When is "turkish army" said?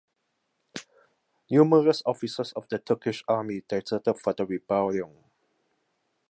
2.79-3.61